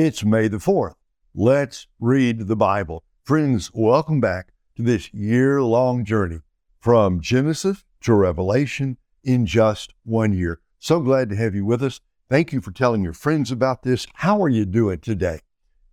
It's 0.00 0.24
May 0.24 0.46
the 0.46 0.58
4th. 0.58 0.94
Let's 1.34 1.88
read 1.98 2.46
the 2.46 2.54
Bible. 2.54 3.02
Friends, 3.24 3.72
welcome 3.74 4.20
back 4.20 4.52
to 4.76 4.82
this 4.82 5.12
year 5.12 5.60
long 5.60 6.04
journey 6.04 6.38
from 6.78 7.20
Genesis 7.20 7.82
to 8.02 8.14
Revelation 8.14 8.96
in 9.24 9.44
just 9.44 9.94
one 10.04 10.32
year. 10.32 10.60
So 10.78 11.00
glad 11.00 11.30
to 11.30 11.34
have 11.34 11.56
you 11.56 11.64
with 11.64 11.82
us. 11.82 12.00
Thank 12.30 12.52
you 12.52 12.60
for 12.60 12.70
telling 12.70 13.02
your 13.02 13.12
friends 13.12 13.50
about 13.50 13.82
this. 13.82 14.06
How 14.14 14.40
are 14.40 14.48
you 14.48 14.64
doing 14.64 15.00
today? 15.00 15.40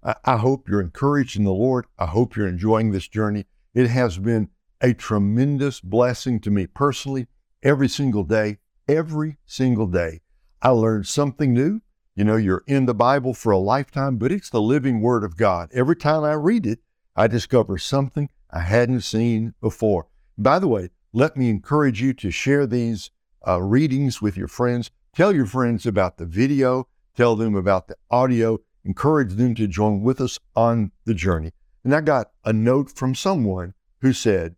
I, 0.04 0.14
I 0.24 0.38
hope 0.38 0.70
you're 0.70 0.82
encouraged 0.82 1.36
in 1.36 1.44
the 1.44 1.52
Lord. 1.52 1.88
I 1.98 2.06
hope 2.06 2.36
you're 2.36 2.48
enjoying 2.48 2.92
this 2.92 3.08
journey. 3.08 3.48
It 3.74 3.88
has 3.88 4.20
been 4.20 4.50
a 4.82 4.94
tremendous 4.94 5.82
blessing 5.82 6.40
to 6.42 6.52
me 6.52 6.68
personally 6.68 7.26
every 7.64 7.90
single 7.90 8.24
day. 8.24 8.60
Every 8.88 9.38
single 9.48 9.88
day, 9.88 10.22
I 10.62 10.70
learned 10.70 11.08
something 11.08 11.56
new. 11.56 11.82
You 12.16 12.23
know, 12.23 12.38
you're 12.38 12.63
in 12.66 12.86
the 12.86 12.93
Bible 12.93 13.34
for 13.34 13.52
a 13.52 13.57
lifetime, 13.57 14.15
but 14.15 14.32
it's 14.32 14.50
the 14.50 14.61
living 14.61 15.02
Word 15.02 15.25
of 15.25 15.36
God. 15.36 15.70
Every 15.73 15.97
time 15.97 16.23
I 16.23 16.32
read 16.33 16.65
it, 16.65 16.79
I 17.14 17.28
discover 17.28 17.78
something 17.78 18.29
I 18.50 18.61
hadn't 18.61 19.01
seen 19.01 19.54
before. 19.60 20.07
By 20.37 20.59
the 20.59 20.68
way, 20.70 20.92
let 21.11 21.36
me 21.36 21.50
encourage 21.50 22.01
you 22.01 22.14
to 22.14 22.32
share 22.32 22.65
these 22.65 23.11
uh, 23.46 23.61
readings 23.61 24.21
with 24.21 24.37
your 24.37 24.47
friends. 24.47 24.92
Tell 25.14 25.36
your 25.36 25.46
friends 25.46 25.86
about 25.86 26.18
the 26.18 26.25
video, 26.25 26.87
tell 27.18 27.36
them 27.36 27.54
about 27.54 27.89
the 27.89 27.97
audio, 28.09 28.59
encourage 28.86 29.34
them 29.34 29.54
to 29.56 29.68
join 29.68 30.01
with 30.01 30.21
us 30.21 30.39
on 30.56 30.93
the 31.04 31.14
journey. 31.14 31.51
And 31.84 31.93
I 31.93 32.00
got 32.00 32.31
a 32.45 32.53
note 32.53 32.92
from 32.92 33.14
someone 33.14 33.73
who 34.00 34.14
said, 34.14 34.56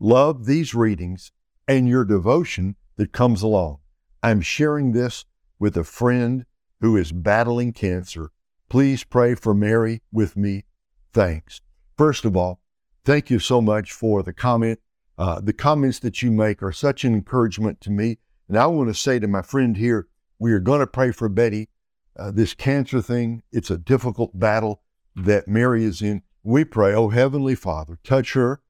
Love 0.00 0.46
these 0.46 0.74
readings 0.74 1.30
and 1.68 1.88
your 1.88 2.04
devotion 2.04 2.74
that 2.96 3.12
comes 3.12 3.42
along. 3.42 3.78
I'm 4.24 4.40
sharing 4.40 4.90
this 4.90 5.24
with 5.60 5.76
a 5.76 5.84
friend 5.84 6.46
who 6.80 6.96
is 6.96 7.12
battling 7.12 7.72
cancer. 7.72 8.30
Please 8.68 9.04
pray 9.04 9.34
for 9.34 9.54
Mary 9.54 10.02
with 10.12 10.36
me. 10.36 10.64
Thanks. 11.12 11.60
First 11.96 12.24
of 12.24 12.36
all, 12.36 12.60
thank 13.04 13.30
you 13.30 13.38
so 13.38 13.60
much 13.60 13.92
for 13.92 14.22
the 14.22 14.32
comment. 14.32 14.78
Uh, 15.18 15.40
the 15.40 15.52
comments 15.52 15.98
that 15.98 16.22
you 16.22 16.30
make 16.30 16.62
are 16.62 16.72
such 16.72 17.04
an 17.04 17.12
encouragement 17.12 17.80
to 17.82 17.90
me. 17.90 18.18
And 18.48 18.56
I 18.56 18.66
want 18.66 18.88
to 18.88 18.94
say 18.94 19.18
to 19.18 19.28
my 19.28 19.42
friend 19.42 19.76
here, 19.76 20.08
we 20.38 20.52
are 20.52 20.60
going 20.60 20.80
to 20.80 20.86
pray 20.86 21.10
for 21.12 21.28
Betty. 21.28 21.68
Uh, 22.18 22.30
this 22.30 22.54
cancer 22.54 23.02
thing, 23.02 23.42
it's 23.52 23.70
a 23.70 23.78
difficult 23.78 24.38
battle 24.38 24.82
that 25.14 25.46
Mary 25.46 25.84
is 25.84 26.00
in. 26.00 26.22
We 26.42 26.64
pray, 26.64 26.94
oh 26.94 27.10
Heavenly 27.10 27.54
Father, 27.54 27.98
touch 28.02 28.32
her, 28.32 28.62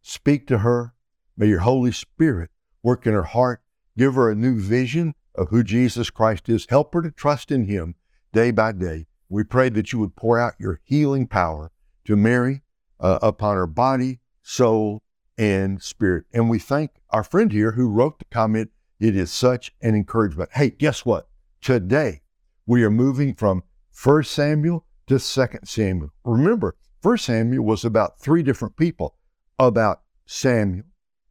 speak 0.00 0.46
to 0.46 0.58
her. 0.58 0.94
May 1.36 1.48
your 1.48 1.60
Holy 1.60 1.92
Spirit 1.92 2.50
work 2.82 3.06
in 3.06 3.12
her 3.12 3.24
heart, 3.24 3.62
give 3.96 4.14
her 4.14 4.30
a 4.30 4.34
new 4.34 4.58
vision 4.58 5.14
of 5.38 5.48
who 5.48 5.62
Jesus 5.62 6.10
Christ 6.10 6.48
is. 6.48 6.66
Help 6.68 6.92
her 6.92 7.02
to 7.02 7.10
trust 7.10 7.50
in 7.50 7.64
Him 7.64 7.94
day 8.32 8.50
by 8.50 8.72
day. 8.72 9.06
We 9.28 9.44
pray 9.44 9.68
that 9.70 9.92
you 9.92 9.98
would 10.00 10.16
pour 10.16 10.38
out 10.38 10.54
your 10.58 10.80
healing 10.84 11.26
power 11.26 11.70
to 12.04 12.16
Mary 12.16 12.62
uh, 12.98 13.18
upon 13.22 13.56
her 13.56 13.66
body, 13.66 14.20
soul, 14.42 15.02
and 15.36 15.80
spirit. 15.82 16.24
And 16.32 16.50
we 16.50 16.58
thank 16.58 16.90
our 17.10 17.22
friend 17.22 17.52
here 17.52 17.72
who 17.72 17.88
wrote 17.88 18.18
the 18.18 18.24
comment. 18.26 18.70
It 18.98 19.14
is 19.14 19.30
such 19.30 19.72
an 19.80 19.94
encouragement. 19.94 20.50
Hey, 20.54 20.70
guess 20.70 21.04
what? 21.04 21.28
Today 21.60 22.22
we 22.66 22.82
are 22.82 22.90
moving 22.90 23.34
from 23.34 23.62
1 24.02 24.24
Samuel 24.24 24.84
to 25.06 25.18
2 25.18 25.46
Samuel. 25.64 26.10
Remember, 26.24 26.76
1 27.02 27.18
Samuel 27.18 27.64
was 27.64 27.84
about 27.84 28.18
three 28.18 28.42
different 28.42 28.76
people. 28.76 29.14
About 29.60 30.02
Samuel, 30.26 30.84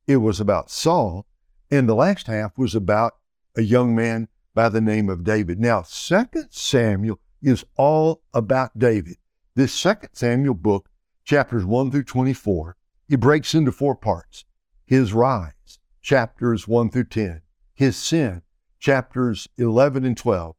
it 0.06 0.18
was 0.18 0.40
about 0.40 0.70
Saul, 0.70 1.26
and 1.72 1.88
the 1.88 1.96
last 1.96 2.28
half 2.28 2.58
was 2.58 2.76
about 2.76 3.14
a 3.58 3.64
young 3.64 3.96
man 3.96 4.28
by 4.54 4.70
the 4.70 4.82
name 4.82 5.10
of 5.10 5.24
David. 5.24 5.60
Now, 5.60 5.82
2 5.82 6.26
Samuel 6.50 7.20
is 7.42 7.66
all 7.76 8.22
about 8.34 8.78
David. 8.78 9.18
This 9.56 9.82
2 9.82 9.94
Samuel 10.14 10.54
book, 10.54 10.90
chapters 11.26 11.66
1 11.66 11.92
through 11.92 12.04
24, 12.04 12.78
it 13.10 13.20
breaks 13.20 13.56
into 13.56 13.72
four 13.72 13.96
parts. 13.96 14.46
His 14.86 15.12
rise, 15.12 15.80
chapters 16.02 16.68
1 16.68 16.92
through 16.92 17.06
10. 17.06 17.42
His 17.74 17.98
sin, 17.98 18.44
chapters 18.80 19.48
11 19.58 20.06
and 20.06 20.16
12. 20.16 20.56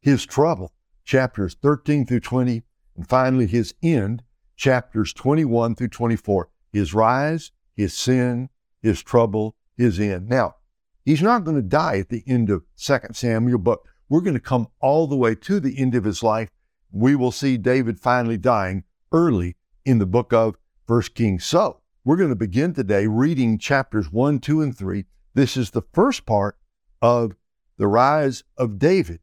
His 0.00 0.26
trouble, 0.26 0.72
chapters 1.04 1.56
13 1.60 2.06
through 2.06 2.20
20. 2.20 2.62
And 2.96 3.08
finally, 3.08 3.46
his 3.46 3.74
end, 3.82 4.22
chapters 4.56 5.12
21 5.12 5.74
through 5.74 5.88
24. 5.88 6.48
His 6.72 6.92
rise, 6.92 7.52
his 7.74 7.94
sin, 7.94 8.50
his 8.82 9.02
trouble, 9.02 9.56
his 9.76 9.98
end. 9.98 10.28
Now, 10.28 10.56
He's 11.04 11.22
not 11.22 11.44
going 11.44 11.56
to 11.56 11.62
die 11.62 11.98
at 11.98 12.08
the 12.08 12.22
end 12.26 12.48
of 12.48 12.64
2 12.76 12.98
Samuel, 13.12 13.58
but 13.58 13.80
we're 14.08 14.20
going 14.20 14.34
to 14.34 14.40
come 14.40 14.68
all 14.80 15.06
the 15.06 15.16
way 15.16 15.34
to 15.34 15.58
the 15.58 15.78
end 15.78 15.94
of 15.94 16.04
his 16.04 16.22
life. 16.22 16.48
We 16.92 17.16
will 17.16 17.32
see 17.32 17.56
David 17.56 17.98
finally 17.98 18.36
dying 18.36 18.84
early 19.10 19.56
in 19.84 19.98
the 19.98 20.06
book 20.06 20.32
of 20.32 20.56
1 20.86 21.02
Kings. 21.14 21.44
So 21.44 21.80
we're 22.04 22.16
going 22.16 22.28
to 22.28 22.36
begin 22.36 22.74
today 22.74 23.06
reading 23.06 23.58
chapters 23.58 24.12
1, 24.12 24.40
2, 24.40 24.60
and 24.62 24.76
3. 24.76 25.04
This 25.34 25.56
is 25.56 25.70
the 25.70 25.82
first 25.92 26.26
part 26.26 26.58
of 27.00 27.34
the 27.78 27.88
rise 27.88 28.44
of 28.56 28.78
David. 28.78 29.20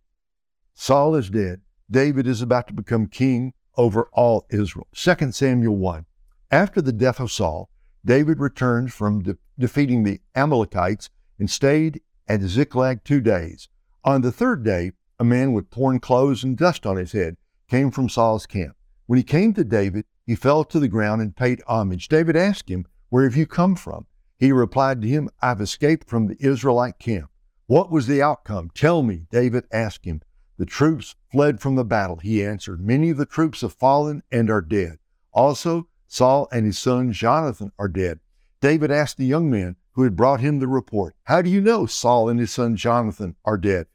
Saul 0.74 1.16
is 1.16 1.30
dead. 1.30 1.62
David 1.90 2.28
is 2.28 2.42
about 2.42 2.68
to 2.68 2.74
become 2.74 3.08
king 3.08 3.54
over 3.78 4.10
all 4.12 4.46
Israel. 4.50 4.88
2 4.94 5.32
Samuel 5.32 5.78
1. 5.78 6.06
After 6.52 6.82
the 6.82 6.92
death 6.92 7.20
of 7.20 7.32
Saul, 7.32 7.70
David 8.04 8.40
returns 8.40 8.94
from 8.94 9.22
de- 9.22 9.38
defeating 9.58 10.04
the 10.04 10.20
Amalekites 10.36 11.10
and 11.40 11.50
stayed 11.50 12.02
at 12.28 12.42
Ziklag 12.42 13.04
two 13.04 13.22
days. 13.22 13.70
On 14.04 14.22
the 14.22 14.32
third 14.32 14.64
day, 14.64 14.92
a 15.20 15.24
man 15.24 15.54
with 15.54 15.70
torn 15.70 16.00
clothes 16.00 16.44
and 16.44 16.58
dust 16.58 16.86
on 16.86 16.98
his 16.98 17.14
head 17.14 17.38
came 17.68 17.92
from 17.92 18.10
Saul's 18.10 18.46
camp. 18.46 18.76
When 19.08 19.18
he 19.18 19.24
came 19.24 19.54
to 19.54 19.64
David, 19.64 20.06
he 20.26 20.36
fell 20.36 20.64
to 20.66 20.80
the 20.80 20.88
ground 20.88 21.22
and 21.22 21.36
paid 21.36 21.64
homage. 21.68 22.08
David 22.08 22.36
asked 22.36 22.70
him, 22.70 22.86
Where 23.10 23.24
have 23.24 23.36
you 23.36 23.48
come 23.48 23.76
from? 23.76 24.06
He 24.38 24.52
replied 24.52 25.02
to 25.02 25.08
him, 25.08 25.30
I've 25.42 25.60
escaped 25.60 26.08
from 26.08 26.28
the 26.28 26.38
Israelite 26.40 27.00
camp. 27.00 27.30
What 27.66 27.92
was 27.92 28.08
the 28.08 28.22
outcome? 28.22 28.72
Tell 28.74 29.04
me, 29.04 29.26
David 29.32 29.66
asked 29.72 30.06
him. 30.06 30.22
The 30.58 30.66
troops 30.66 31.16
fled 31.32 31.60
from 31.60 31.76
the 31.76 31.86
battle, 31.86 32.18
he 32.18 32.44
answered. 32.46 32.82
Many 32.82 33.10
of 33.10 33.18
the 33.18 33.26
troops 33.26 33.62
have 33.62 33.74
fallen 33.74 34.24
and 34.32 34.50
are 34.50 34.62
dead. 34.62 35.00
Also, 35.34 35.88
Saul 36.08 36.48
and 36.52 36.66
his 36.66 36.80
son 36.80 37.12
Jonathan 37.12 37.72
are 37.78 37.88
dead. 37.88 38.20
David 38.62 38.92
asked 38.92 39.18
the 39.18 39.26
young 39.26 39.50
man, 39.50 39.76
who 39.94 40.04
had 40.04 40.16
brought 40.16 40.40
him 40.40 40.60
the 40.60 40.68
report. 40.68 41.16
How 41.24 41.42
do 41.42 41.50
you 41.50 41.62
know 41.62 41.86
Saul 41.86 42.30
and 42.30 42.40
his 42.40 42.52
son 42.52 42.76
Jonathan 42.76 43.36
are 43.46 43.58
dead? 43.58 43.88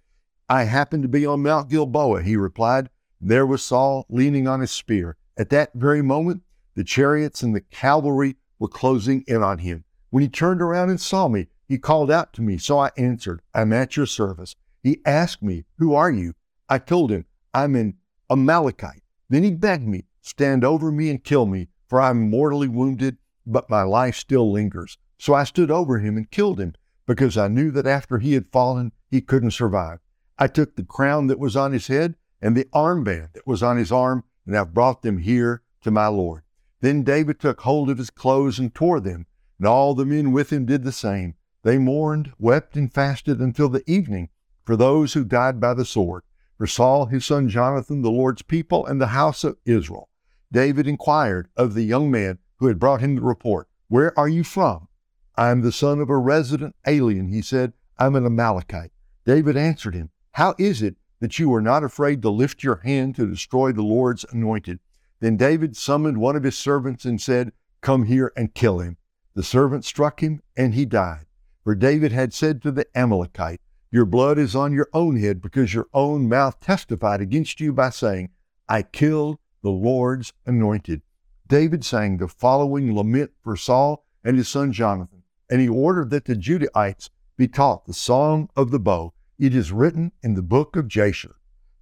I 0.48 0.64
happened 0.64 1.02
to 1.04 1.08
be 1.08 1.24
on 1.24 1.42
Mount 1.42 1.70
Gilboa, 1.70 2.22
he 2.22 2.36
replied. 2.36 2.90
There 3.20 3.46
was 3.46 3.62
Saul 3.62 4.04
leaning 4.08 4.46
on 4.46 4.60
his 4.60 4.70
spear. 4.70 5.16
At 5.36 5.50
that 5.50 5.72
very 5.74 6.02
moment, 6.02 6.42
the 6.74 6.84
chariots 6.84 7.42
and 7.42 7.54
the 7.54 7.60
cavalry 7.60 8.36
were 8.58 8.68
closing 8.68 9.24
in 9.26 9.42
on 9.42 9.58
him. 9.58 9.84
When 10.10 10.22
he 10.22 10.28
turned 10.28 10.60
around 10.60 10.90
and 10.90 11.00
saw 11.00 11.28
me, 11.28 11.48
he 11.66 11.78
called 11.78 12.10
out 12.10 12.32
to 12.34 12.42
me. 12.42 12.58
So 12.58 12.78
I 12.78 12.90
answered, 12.96 13.40
I'm 13.54 13.72
at 13.72 13.96
your 13.96 14.06
service. 14.06 14.54
He 14.82 15.00
asked 15.06 15.42
me, 15.42 15.64
Who 15.78 15.94
are 15.94 16.10
you? 16.10 16.34
I 16.68 16.78
told 16.78 17.10
him, 17.10 17.24
I'm 17.54 17.74
an 17.74 17.96
Amalekite. 18.28 19.02
Then 19.28 19.42
he 19.42 19.50
begged 19.50 19.88
me, 19.88 20.04
Stand 20.20 20.64
over 20.64 20.92
me 20.92 21.10
and 21.10 21.24
kill 21.24 21.46
me, 21.46 21.68
for 21.88 22.00
I'm 22.00 22.30
mortally 22.30 22.68
wounded, 22.68 23.16
but 23.46 23.70
my 23.70 23.82
life 23.82 24.16
still 24.16 24.52
lingers. 24.52 24.98
So 25.24 25.32
I 25.32 25.44
stood 25.44 25.70
over 25.70 26.00
him 26.00 26.18
and 26.18 26.30
killed 26.30 26.60
him 26.60 26.74
because 27.06 27.38
I 27.38 27.48
knew 27.48 27.70
that 27.70 27.86
after 27.86 28.18
he 28.18 28.34
had 28.34 28.52
fallen, 28.52 28.92
he 29.10 29.22
couldn't 29.22 29.52
survive. 29.52 30.00
I 30.38 30.48
took 30.48 30.76
the 30.76 30.84
crown 30.84 31.28
that 31.28 31.38
was 31.38 31.56
on 31.56 31.72
his 31.72 31.86
head 31.86 32.16
and 32.42 32.54
the 32.54 32.66
armband 32.74 33.32
that 33.32 33.46
was 33.46 33.62
on 33.62 33.78
his 33.78 33.90
arm, 33.90 34.24
and 34.44 34.54
I've 34.54 34.74
brought 34.74 35.00
them 35.00 35.16
here 35.16 35.62
to 35.80 35.90
my 35.90 36.08
Lord. 36.08 36.42
Then 36.82 37.04
David 37.04 37.40
took 37.40 37.62
hold 37.62 37.88
of 37.88 37.96
his 37.96 38.10
clothes 38.10 38.58
and 38.58 38.74
tore 38.74 39.00
them, 39.00 39.24
and 39.58 39.66
all 39.66 39.94
the 39.94 40.04
men 40.04 40.30
with 40.30 40.52
him 40.52 40.66
did 40.66 40.84
the 40.84 40.92
same. 40.92 41.36
They 41.62 41.78
mourned, 41.78 42.34
wept, 42.38 42.76
and 42.76 42.92
fasted 42.92 43.40
until 43.40 43.70
the 43.70 43.90
evening 43.90 44.28
for 44.62 44.76
those 44.76 45.14
who 45.14 45.24
died 45.24 45.58
by 45.58 45.72
the 45.72 45.86
sword, 45.86 46.24
for 46.58 46.66
Saul, 46.66 47.06
his 47.06 47.24
son 47.24 47.48
Jonathan, 47.48 48.02
the 48.02 48.10
Lord's 48.10 48.42
people, 48.42 48.84
and 48.84 49.00
the 49.00 49.06
house 49.06 49.42
of 49.42 49.56
Israel. 49.64 50.10
David 50.52 50.86
inquired 50.86 51.48
of 51.56 51.72
the 51.72 51.84
young 51.84 52.10
man 52.10 52.40
who 52.56 52.66
had 52.66 52.78
brought 52.78 53.00
him 53.00 53.14
the 53.14 53.22
report, 53.22 53.68
Where 53.88 54.12
are 54.18 54.28
you 54.28 54.44
from? 54.44 54.88
I 55.36 55.50
am 55.50 55.62
the 55.62 55.72
son 55.72 55.98
of 55.98 56.10
a 56.10 56.16
resident 56.16 56.76
alien, 56.86 57.26
he 57.28 57.42
said. 57.42 57.72
I'm 57.98 58.14
an 58.14 58.24
Amalekite. 58.24 58.92
David 59.24 59.56
answered 59.56 59.94
him, 59.94 60.10
How 60.32 60.54
is 60.58 60.80
it 60.80 60.96
that 61.18 61.40
you 61.40 61.52
are 61.54 61.60
not 61.60 61.82
afraid 61.82 62.22
to 62.22 62.30
lift 62.30 62.62
your 62.62 62.76
hand 62.76 63.16
to 63.16 63.26
destroy 63.26 63.72
the 63.72 63.82
Lord's 63.82 64.24
anointed? 64.30 64.78
Then 65.18 65.36
David 65.36 65.76
summoned 65.76 66.18
one 66.18 66.36
of 66.36 66.44
his 66.44 66.56
servants 66.56 67.04
and 67.04 67.20
said, 67.20 67.50
Come 67.80 68.04
here 68.04 68.32
and 68.36 68.54
kill 68.54 68.78
him. 68.78 68.96
The 69.34 69.42
servant 69.42 69.84
struck 69.84 70.22
him, 70.22 70.40
and 70.56 70.74
he 70.74 70.84
died. 70.84 71.26
For 71.64 71.74
David 71.74 72.12
had 72.12 72.32
said 72.32 72.62
to 72.62 72.70
the 72.70 72.86
Amalekite, 72.96 73.60
Your 73.90 74.04
blood 74.04 74.38
is 74.38 74.54
on 74.54 74.72
your 74.72 74.88
own 74.92 75.16
head, 75.16 75.42
because 75.42 75.74
your 75.74 75.88
own 75.92 76.28
mouth 76.28 76.60
testified 76.60 77.20
against 77.20 77.58
you 77.58 77.72
by 77.72 77.90
saying, 77.90 78.30
I 78.68 78.82
killed 78.82 79.38
the 79.62 79.70
Lord's 79.70 80.32
anointed. 80.46 81.02
David 81.48 81.84
sang 81.84 82.18
the 82.18 82.28
following 82.28 82.94
lament 82.94 83.32
for 83.42 83.56
Saul 83.56 84.04
and 84.22 84.36
his 84.36 84.48
son 84.48 84.72
Jonathan 84.72 85.23
and 85.50 85.60
he 85.60 85.68
ordered 85.68 86.10
that 86.10 86.24
the 86.24 86.34
Judahites 86.34 87.10
be 87.36 87.48
taught 87.48 87.86
the 87.86 87.94
song 87.94 88.48
of 88.56 88.70
the 88.70 88.78
bow. 88.78 89.12
It 89.38 89.54
is 89.54 89.72
written 89.72 90.12
in 90.22 90.34
the 90.34 90.42
book 90.42 90.76
of 90.76 90.88
Jasher, 90.88 91.36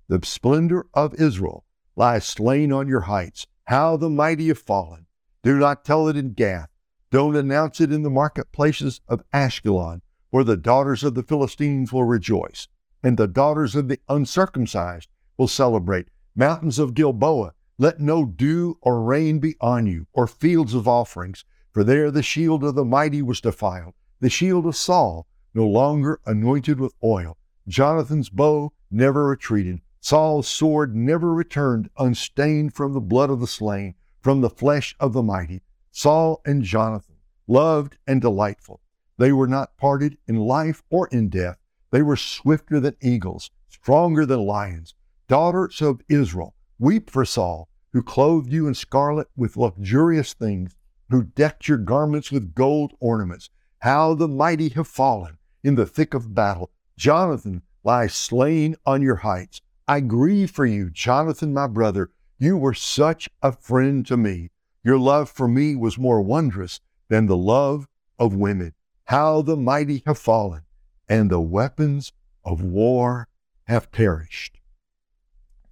the 0.08 0.20
splendor 0.24 0.86
of 0.94 1.14
Israel, 1.14 1.64
lies 1.96 2.24
slain 2.24 2.72
on 2.72 2.88
your 2.88 3.02
heights. 3.02 3.46
How 3.66 3.96
the 3.96 4.10
mighty 4.10 4.48
have 4.48 4.58
fallen. 4.58 5.06
Do 5.42 5.58
not 5.58 5.84
tell 5.84 6.08
it 6.08 6.16
in 6.16 6.32
Gath. 6.32 6.68
Don't 7.10 7.36
announce 7.36 7.80
it 7.80 7.92
in 7.92 8.02
the 8.02 8.10
marketplaces 8.10 9.00
of 9.06 9.22
Ashkelon, 9.32 10.00
where 10.30 10.44
the 10.44 10.56
daughters 10.56 11.04
of 11.04 11.14
the 11.14 11.22
Philistines 11.22 11.92
will 11.92 12.04
rejoice, 12.04 12.68
and 13.02 13.16
the 13.16 13.28
daughters 13.28 13.74
of 13.74 13.88
the 13.88 13.98
uncircumcised 14.08 15.08
will 15.36 15.48
celebrate. 15.48 16.08
Mountains 16.34 16.78
of 16.78 16.94
Gilboa, 16.94 17.52
let 17.76 18.00
no 18.00 18.24
dew 18.24 18.78
or 18.80 19.02
rain 19.02 19.38
be 19.38 19.56
on 19.60 19.86
you, 19.86 20.06
or 20.12 20.26
fields 20.26 20.72
of 20.72 20.88
offerings, 20.88 21.44
for 21.72 21.82
there 21.82 22.10
the 22.10 22.22
shield 22.22 22.62
of 22.62 22.74
the 22.74 22.84
mighty 22.84 23.22
was 23.22 23.40
defiled, 23.40 23.94
the 24.20 24.30
shield 24.30 24.66
of 24.66 24.76
Saul, 24.76 25.26
no 25.54 25.66
longer 25.66 26.20
anointed 26.26 26.78
with 26.78 26.94
oil. 27.02 27.36
Jonathan's 27.66 28.28
bow 28.28 28.72
never 28.90 29.24
retreated. 29.24 29.80
Saul's 30.00 30.48
sword 30.48 30.94
never 30.94 31.32
returned 31.32 31.88
unstained 31.96 32.74
from 32.74 32.92
the 32.92 33.00
blood 33.00 33.30
of 33.30 33.40
the 33.40 33.46
slain, 33.46 33.94
from 34.20 34.40
the 34.40 34.50
flesh 34.50 34.94
of 34.98 35.12
the 35.12 35.22
mighty. 35.22 35.62
Saul 35.90 36.40
and 36.44 36.62
Jonathan, 36.62 37.16
loved 37.46 37.96
and 38.06 38.20
delightful. 38.20 38.80
They 39.18 39.32
were 39.32 39.46
not 39.46 39.76
parted 39.76 40.18
in 40.26 40.36
life 40.36 40.82
or 40.90 41.06
in 41.08 41.28
death. 41.28 41.58
They 41.90 42.02
were 42.02 42.16
swifter 42.16 42.80
than 42.80 42.96
eagles, 43.00 43.50
stronger 43.68 44.26
than 44.26 44.40
lions. 44.40 44.94
Daughters 45.28 45.80
of 45.80 46.00
Israel, 46.08 46.54
weep 46.78 47.10
for 47.10 47.24
Saul, 47.24 47.68
who 47.92 48.02
clothed 48.02 48.52
you 48.52 48.66
in 48.66 48.74
scarlet 48.74 49.28
with 49.36 49.56
luxurious 49.56 50.32
things, 50.32 50.76
who 51.12 51.22
decked 51.22 51.68
your 51.68 51.78
garments 51.78 52.32
with 52.32 52.54
gold 52.54 52.92
ornaments. 53.00 53.50
How 53.80 54.14
the 54.14 54.28
mighty 54.28 54.70
have 54.70 54.88
fallen 54.88 55.38
in 55.62 55.74
the 55.74 55.86
thick 55.86 56.14
of 56.14 56.34
battle. 56.34 56.70
Jonathan 56.96 57.62
lies 57.84 58.14
slain 58.14 58.76
on 58.86 59.02
your 59.02 59.16
heights. 59.16 59.60
I 59.88 60.00
grieve 60.00 60.50
for 60.50 60.64
you, 60.64 60.90
Jonathan, 60.90 61.52
my 61.52 61.66
brother. 61.66 62.10
You 62.38 62.56
were 62.56 62.74
such 62.74 63.28
a 63.42 63.52
friend 63.52 64.06
to 64.06 64.16
me. 64.16 64.50
Your 64.84 64.98
love 64.98 65.30
for 65.30 65.46
me 65.48 65.76
was 65.76 65.98
more 65.98 66.22
wondrous 66.22 66.80
than 67.08 67.26
the 67.26 67.36
love 67.36 67.86
of 68.18 68.34
women. 68.34 68.74
How 69.04 69.42
the 69.42 69.56
mighty 69.56 70.02
have 70.06 70.18
fallen, 70.18 70.62
and 71.08 71.30
the 71.30 71.40
weapons 71.40 72.12
of 72.44 72.62
war 72.62 73.28
have 73.64 73.92
perished. 73.92 74.60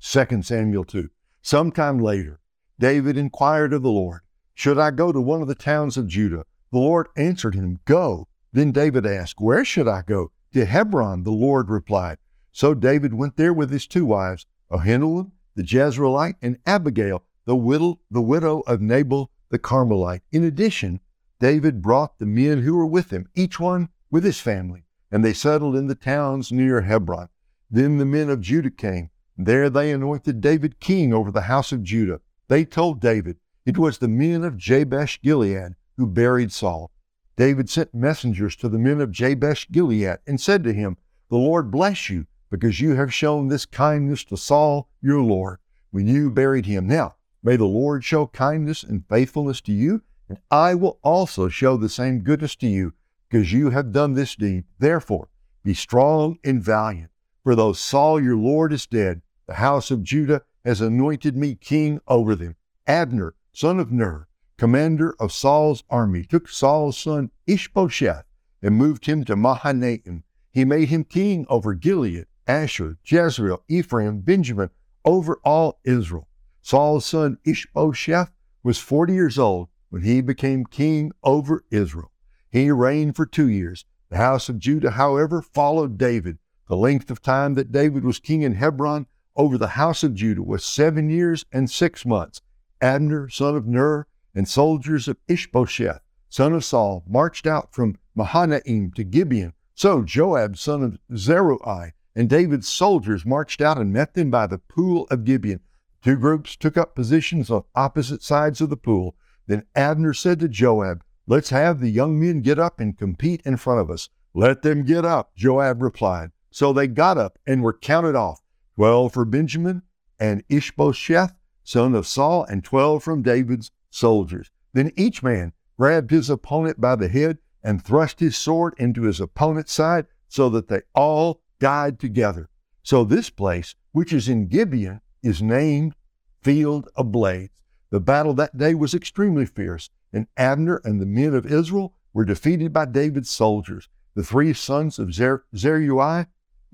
2 0.01 0.43
Samuel 0.43 0.85
2. 0.85 1.11
Sometime 1.43 1.99
later, 1.99 2.41
David 2.79 3.17
inquired 3.17 3.73
of 3.73 3.83
the 3.83 3.91
Lord, 3.91 4.21
Should 4.61 4.79
I 4.79 4.91
go 4.91 5.11
to 5.11 5.23
one 5.23 5.41
of 5.41 5.49
the 5.49 5.55
towns 5.55 5.97
of 5.97 6.07
Judah? 6.07 6.45
The 6.71 6.79
Lord 6.79 7.09
answered 7.17 7.55
him, 7.55 7.81
Go. 7.87 8.29
Then 8.53 8.73
David 8.73 9.07
asked, 9.07 9.41
Where 9.41 9.65
should 9.65 9.89
I 9.89 10.03
go? 10.03 10.33
To 10.53 10.67
Hebron, 10.67 11.23
the 11.23 11.31
Lord 11.31 11.71
replied. 11.71 12.19
So 12.53 12.75
David 12.75 13.15
went 13.15 13.39
there 13.39 13.55
with 13.55 13.71
his 13.71 13.87
two 13.87 14.05
wives, 14.05 14.45
Ahinoam 14.71 15.33
the 15.55 15.63
Jezreelite 15.63 16.35
and 16.43 16.59
Abigail, 16.67 17.25
the 17.47 17.57
widow, 17.57 18.01
the 18.11 18.21
widow 18.21 18.61
of 18.67 18.83
Nabal 18.83 19.31
the 19.49 19.59
Carmelite. 19.59 20.21
In 20.31 20.45
addition, 20.45 21.01
David 21.39 21.81
brought 21.81 22.19
the 22.19 22.27
men 22.27 22.61
who 22.61 22.77
were 22.77 22.85
with 22.85 23.09
him, 23.09 23.31
each 23.35 23.59
one 23.59 23.89
with 24.11 24.25
his 24.25 24.41
family, 24.41 24.85
and 25.11 25.25
they 25.25 25.33
settled 25.33 25.75
in 25.75 25.87
the 25.87 25.95
towns 25.95 26.53
near 26.53 26.83
Hebron. 26.83 27.31
Then 27.71 27.97
the 27.97 28.05
men 28.05 28.29
of 28.29 28.43
Judah 28.43 28.71
came. 28.71 29.09
There 29.39 29.71
they 29.71 29.91
anointed 29.91 30.43
David 30.43 30.81
king 30.81 31.15
over 31.15 31.31
the 31.31 31.49
house 31.49 31.73
of 31.73 31.83
Judah. 31.83 32.21
They 32.49 32.67
told 32.67 33.01
David 33.01 33.39
it 33.71 33.79
was 33.79 33.99
the 33.99 34.09
men 34.09 34.43
of 34.43 34.57
Jabesh 34.57 35.21
Gilead 35.23 35.77
who 35.97 36.05
buried 36.05 36.51
Saul. 36.51 36.91
David 37.37 37.71
sent 37.71 37.95
messengers 37.95 38.57
to 38.57 38.69
the 38.69 38.81
men 38.81 39.01
of 39.01 39.13
Jabesh 39.13 39.69
Gilead 39.71 40.19
and 40.27 40.41
said 40.41 40.65
to 40.65 40.73
him, 40.73 40.97
The 41.29 41.37
Lord 41.37 41.71
bless 41.71 42.11
you, 42.11 42.27
because 42.51 42.81
you 42.81 42.97
have 42.97 43.15
shown 43.15 43.47
this 43.47 43.67
kindness 43.67 44.25
to 44.25 44.37
Saul 44.37 44.89
your 45.01 45.23
Lord 45.23 45.59
when 45.93 46.09
you 46.09 46.33
buried 46.33 46.67
him. 46.67 46.89
Now, 46.89 47.15
may 47.45 47.55
the 47.55 47.65
Lord 47.65 48.03
show 48.03 48.27
kindness 48.27 48.83
and 48.83 49.05
faithfulness 49.09 49.61
to 49.61 49.73
you, 49.73 50.03
and 50.29 50.41
I 50.51 50.75
will 50.75 50.99
also 51.05 51.49
show 51.49 51.77
the 51.77 51.89
same 51.89 52.23
goodness 52.23 52.57
to 52.57 52.67
you, 52.67 52.95
because 53.29 53.53
you 53.53 53.71
have 53.71 53.93
done 53.93 54.15
this 54.15 54.35
deed. 54.35 54.65
Therefore, 54.81 55.29
be 55.63 55.75
strong 55.75 56.41
and 56.43 56.61
valiant, 56.61 57.13
for 57.45 57.55
though 57.55 57.73
Saul 57.73 58.21
your 58.21 58.37
Lord 58.37 58.73
is 58.73 58.85
dead, 58.85 59.23
the 59.47 59.55
house 59.55 59.93
of 59.93 60.03
Judah 60.03 60.43
has 60.65 60.81
anointed 60.81 61.37
me 61.37 61.55
king 61.55 62.01
over 62.09 62.35
them. 62.35 62.57
Abner, 62.89 63.35
son 63.53 63.81
of 63.81 63.91
Ner, 63.91 64.29
commander 64.57 65.15
of 65.19 65.33
Saul's 65.33 65.83
army, 65.91 66.25
took 66.25 66.49
Saul's 66.49 66.99
son 66.99 67.31
Ishbosheth 67.47 68.25
and 68.63 68.77
moved 68.77 69.07
him 69.07 69.25
to 69.25 69.37
Mahanaim. 69.37 70.25
He 70.51 70.65
made 70.65 70.89
him 70.89 71.05
king 71.05 71.47
over 71.49 71.75
Gilead, 71.75 72.27
Asher, 72.47 72.99
Jezreel, 73.05 73.63
Ephraim, 73.69 74.21
Benjamin, 74.21 74.71
over 75.05 75.41
all 75.45 75.81
Israel. 75.85 76.29
Saul's 76.63 77.07
son 77.07 77.39
Ishbosheth 77.45 78.31
was 78.63 78.79
40 78.79 79.13
years 79.13 79.39
old 79.39 79.69
when 79.89 80.03
he 80.03 80.21
became 80.21 80.65
king 80.65 81.13
over 81.23 81.65
Israel. 81.71 82.13
He 82.51 82.71
reigned 82.71 83.17
for 83.17 83.27
two 83.27 83.49
years. 83.49 83.85
The 84.09 84.17
house 84.17 84.49
of 84.49 84.59
Judah, 84.59 84.93
however, 84.93 85.41
followed 85.41 85.97
David. 85.97 86.39
The 86.69 86.77
length 86.77 87.11
of 87.11 87.23
time 87.23 87.55
that 87.55 87.73
David 87.73 88.05
was 88.05 88.19
king 88.19 88.43
in 88.43 88.55
Hebron 88.55 89.07
over 89.37 89.57
the 89.57 89.69
house 89.69 90.03
of 90.03 90.15
Judah 90.15 90.43
was 90.43 90.65
seven 90.65 91.09
years 91.09 91.45
and 91.53 91.71
six 91.71 92.05
months. 92.05 92.43
Abner, 92.81 93.29
son 93.29 93.57
of 93.57 93.67
Ner, 93.67 94.07
and 94.35 94.49
soldiers 94.49 95.09
of 95.09 95.17
Ishbosheth, 95.29 96.01
son 96.29 96.53
of 96.53 96.65
Saul, 96.65 97.05
marched 97.07 97.47
out 97.47 97.75
from 97.75 97.97
Mahanaim 98.15 98.93
to 98.93 99.05
Gibeon. 99.05 99.53
So 99.75 100.03
Joab, 100.03 100.57
son 100.57 100.83
of 100.83 100.99
Zeruiah, 101.17 101.93
and 102.15 102.29
David's 102.29 102.69
soldiers 102.69 103.25
marched 103.25 103.61
out 103.61 103.79
and 103.79 103.93
met 103.93 104.15
them 104.15 104.31
by 104.31 104.47
the 104.47 104.59
pool 104.59 105.07
of 105.11 105.25
Gibeon. 105.25 105.61
Two 106.03 106.17
groups 106.17 106.57
took 106.57 106.77
up 106.77 106.95
positions 106.95 107.51
on 107.51 107.65
opposite 107.75 108.23
sides 108.23 108.61
of 108.61 108.71
the 108.71 108.77
pool. 108.77 109.17
Then 109.47 109.67
Abner 109.75 110.15
said 110.15 110.41
to 110.41 110.49
Joab, 110.49 111.03
Let's 111.27 111.51
have 111.51 111.81
the 111.81 111.91
young 111.91 112.19
men 112.19 112.41
get 112.41 112.59
up 112.59 112.81
and 112.81 112.97
compete 112.97 113.43
in 113.45 113.57
front 113.57 113.81
of 113.81 113.91
us. 113.91 114.09
Let 114.35 114.63
them 114.63 114.85
get 114.85 115.05
up, 115.05 115.35
Joab 115.37 115.83
replied. 115.83 116.31
So 116.51 116.73
they 116.73 116.87
got 116.87 117.19
up 117.19 117.39
and 117.47 117.63
were 117.63 117.73
counted 117.73 118.17
off 118.17 118.43
twelve 118.75 119.13
for 119.13 119.25
Benjamin 119.25 119.83
and 120.19 120.43
Ishbosheth, 120.49 121.35
son 121.71 121.95
of 121.95 122.05
Saul, 122.05 122.45
and 122.45 122.65
twelve 122.65 123.05
from 123.05 123.23
David's 123.23 123.71
soldiers. 123.91 124.51
Then 124.73 124.91
each 124.97 125.23
man 125.23 125.53
grabbed 125.79 126.11
his 126.11 126.29
opponent 126.29 126.81
by 126.81 126.97
the 126.97 127.07
head 127.07 127.39
and 127.63 127.81
thrust 127.81 128.19
his 128.19 128.37
sword 128.37 128.75
into 128.77 129.03
his 129.03 129.21
opponent's 129.21 129.73
side 129.73 130.07
so 130.29 130.49
that 130.49 130.67
they 130.67 130.81
all 130.95 131.43
died 131.61 132.01
together. 132.01 132.49
So 132.83 133.05
this 133.05 133.31
place, 133.31 133.77
which 133.93 134.13
is 134.13 134.29
in 134.29 134.49
Gibeon, 134.49 135.01
is 135.23 135.43
named 135.43 135.95
Field 136.43 136.89
of 136.97 137.13
Blades. 137.13 137.53
The 137.91 138.01
battle 138.01 138.35
that 138.35 138.57
day 138.57 138.75
was 138.75 138.95
extremely 138.95 139.47
fierce, 139.47 139.91
and 140.13 140.27
Abner 140.37 140.81
and 140.85 141.01
the 141.01 141.07
men 141.07 141.35
of 141.35 141.47
Israel 141.47 141.95
were 142.13 142.25
defeated 142.25 142.73
by 142.73 142.87
David's 142.87 143.31
soldiers. 143.31 143.89
The 144.17 144.25
three 144.25 144.55
sons 144.55 144.99
of 144.99 145.15
Zer- 145.15 145.45
Zeruiah, 145.55 146.27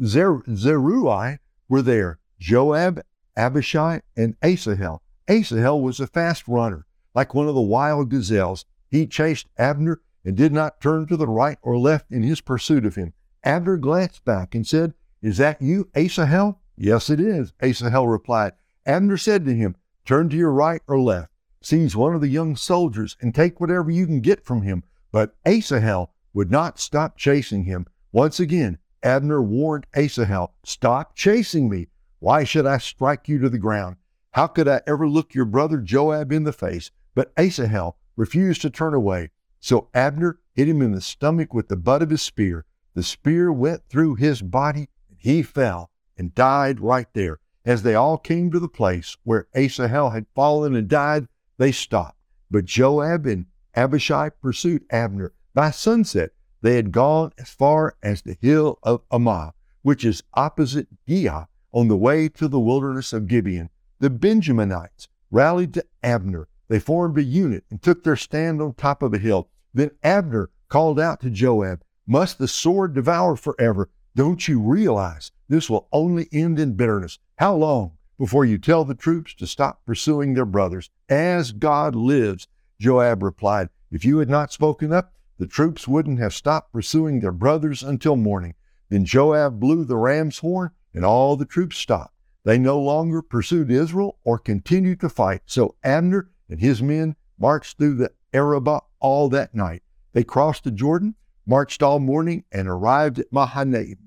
Zer- 0.02 0.42
Zeruiah 0.54 1.38
were 1.68 1.82
there 1.82 2.18
Joab, 2.38 3.02
Abishai, 3.36 4.00
and 4.16 4.34
Asahel. 4.42 5.02
Asahel 5.28 5.80
was 5.80 6.00
a 6.00 6.06
fast 6.06 6.46
runner. 6.46 6.86
Like 7.14 7.34
one 7.34 7.48
of 7.48 7.54
the 7.54 7.60
wild 7.60 8.10
gazelles, 8.10 8.64
he 8.90 9.06
chased 9.06 9.48
Abner 9.58 10.00
and 10.24 10.36
did 10.36 10.52
not 10.52 10.80
turn 10.80 11.06
to 11.06 11.16
the 11.16 11.28
right 11.28 11.58
or 11.62 11.78
left 11.78 12.10
in 12.10 12.22
his 12.22 12.40
pursuit 12.40 12.84
of 12.84 12.94
him. 12.94 13.12
Abner 13.44 13.76
glanced 13.76 14.24
back 14.24 14.54
and 14.54 14.66
said, 14.66 14.94
Is 15.22 15.36
that 15.38 15.62
you, 15.62 15.88
Asahel? 15.94 16.60
Yes, 16.76 17.10
it 17.10 17.20
is, 17.20 17.52
Asahel 17.62 18.06
replied. 18.06 18.52
Abner 18.84 19.16
said 19.16 19.44
to 19.44 19.54
him, 19.54 19.76
Turn 20.04 20.28
to 20.28 20.36
your 20.36 20.52
right 20.52 20.82
or 20.86 21.00
left, 21.00 21.32
seize 21.62 21.96
one 21.96 22.14
of 22.14 22.20
the 22.20 22.28
young 22.28 22.54
soldiers, 22.54 23.16
and 23.20 23.34
take 23.34 23.60
whatever 23.60 23.90
you 23.90 24.06
can 24.06 24.20
get 24.20 24.44
from 24.44 24.62
him. 24.62 24.84
But 25.10 25.34
Asahel 25.44 26.12
would 26.34 26.50
not 26.50 26.78
stop 26.78 27.16
chasing 27.16 27.64
him. 27.64 27.86
Once 28.12 28.38
again, 28.38 28.78
Abner 29.02 29.42
warned 29.42 29.86
Asahel, 29.94 30.54
Stop 30.64 31.14
chasing 31.14 31.68
me. 31.68 31.88
Why 32.18 32.44
should 32.44 32.66
I 32.66 32.78
strike 32.78 33.28
you 33.28 33.38
to 33.40 33.49
the 33.49 33.58
ground? 33.58 33.96
How 34.30 34.46
could 34.46 34.68
I 34.68 34.80
ever 34.87 35.08
look 35.08 35.35
your 35.35 35.44
brother 35.44 35.78
Joab 35.78 36.32
in 36.32 36.44
the 36.44 36.52
face? 36.52 36.90
But 37.14 37.32
Asahel 37.37 37.96
refused 38.16 38.62
to 38.62 38.70
turn 38.70 38.94
away. 38.94 39.30
So 39.61 39.88
Abner 39.94 40.38
hit 40.54 40.68
him 40.68 40.82
in 40.82 40.92
the 40.92 41.00
stomach 41.00 41.52
with 41.52 41.68
the 41.68 41.76
butt 41.76 42.02
of 42.02 42.11
his 42.11 42.23
spear. 42.23 42.64
The 42.94 43.02
spear 43.02 43.52
went 43.52 43.82
through 43.88 44.14
his 44.14 44.40
body, 44.42 44.88
and 45.08 45.18
he 45.18 45.42
fell 45.42 45.90
and 46.16 46.35
died 46.35 46.80
right 46.80 47.08
there. 47.12 47.38
As 47.64 47.82
they 47.82 47.94
all 47.94 48.16
came 48.16 48.50
to 48.50 48.61
the 48.61 48.68
place 48.68 49.16
where 49.25 49.49
Asahel 49.54 50.11
had 50.11 50.26
fallen 50.35 50.75
and 50.75 50.88
died, 50.88 51.26
they 51.58 51.73
stopped. 51.73 52.18
But 52.50 52.64
Joab 52.64 53.26
and 53.26 53.46
Abishai 53.75 54.30
pursued 54.30 54.85
Abner. 54.90 55.35
By 55.52 55.70
sunset, 55.70 56.30
they 56.62 56.76
had 56.76 56.92
gone 56.92 57.32
as 57.38 57.50
far 57.50 57.96
as 58.02 58.23
the 58.23 58.37
hill 58.40 58.78
of 58.82 59.06
Ammah, 59.11 59.52
which 59.82 60.04
is 60.04 60.23
opposite 60.35 60.88
Giah, 61.06 61.49
on 61.73 61.88
the 61.88 61.96
way 61.96 62.28
to 62.30 62.49
the 62.49 62.61
wilderness 62.61 63.12
of 63.12 63.26
Gibeon. 63.26 63.70
The 63.99 64.11
Benjaminites 64.11 65.08
rallied 65.30 65.75
to 65.75 65.85
Abner 66.02 66.49
they 66.68 66.80
formed 66.80 67.16
a 67.18 67.23
unit 67.23 67.64
and 67.70 67.80
took 67.80 68.02
their 68.02 68.16
stand 68.16 68.61
on 68.61 68.75
top 68.75 69.02
of 69.02 69.14
a 69.14 69.18
hill. 69.18 69.49
Then 69.73 69.92
Abner 70.02 70.50
called 70.68 70.99
out 70.99 71.20
to 71.20 71.30
Joab, 71.30 71.82
Must 72.06 72.38
the 72.38 72.49
sword 72.49 72.94
devour 72.94 73.37
forever? 73.37 73.88
Don't 74.16 74.49
you 74.49 74.61
realize 74.61 75.30
this 75.49 75.70
will 75.70 75.88
only 75.92 76.28
end 76.32 76.58
in 76.58 76.75
bitterness? 76.75 77.18
How 77.37 77.54
long 77.54 77.92
before 78.18 78.44
you 78.44 78.58
tell 78.58 78.85
the 78.85 78.94
troops 78.94 79.35
to 79.35 79.46
stop 79.46 79.85
pursuing 79.85 80.32
their 80.32 80.46
brothers. 80.46 80.90
As 81.08 81.52
God 81.52 81.94
lives, 81.94 82.49
Joab 82.80 83.23
replied, 83.23 83.68
if 83.90 84.04
you 84.04 84.18
had 84.18 84.30
not 84.30 84.52
spoken 84.52 84.92
up, 84.92 85.12
the 85.38 85.46
troops 85.46 85.87
wouldn't 85.87 86.18
have 86.18 86.32
stopped 86.32 86.73
pursuing 86.73 87.20
their 87.20 87.32
brothers 87.32 87.82
until 87.82 88.16
morning. 88.16 88.54
Then 88.88 89.04
Joab 89.04 89.61
blew 89.61 89.85
the 89.85 89.99
ram's 89.99 90.38
horn, 90.38 90.70
and 90.96 91.04
all 91.04 91.36
the 91.36 91.44
troops 91.44 91.76
stopped. 91.76 92.14
They 92.42 92.58
no 92.58 92.80
longer 92.80 93.20
pursued 93.22 93.70
Israel 93.70 94.18
or 94.24 94.38
continued 94.38 95.00
to 95.00 95.08
fight. 95.08 95.42
So 95.44 95.76
Abner 95.84 96.30
and 96.48 96.58
his 96.58 96.82
men 96.82 97.16
marched 97.38 97.76
through 97.76 97.96
the 97.96 98.12
Arabah 98.32 98.80
all 98.98 99.28
that 99.28 99.54
night. 99.54 99.82
They 100.14 100.24
crossed 100.24 100.64
the 100.64 100.70
Jordan, 100.70 101.14
marched 101.46 101.82
all 101.82 101.98
morning, 101.98 102.44
and 102.50 102.66
arrived 102.66 103.18
at 103.18 103.32
Mahanaim. 103.32 103.98